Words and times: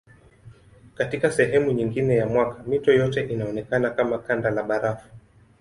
Katika 0.95 1.31
sehemu 1.31 1.71
nyingine 1.71 2.15
ya 2.15 2.25
mwaka 2.27 2.63
mito 2.63 2.93
yote 2.93 3.21
inaonekana 3.21 3.89
kama 3.89 4.17
kanda 4.19 4.51
la 4.51 4.63
barafu. 4.63 5.07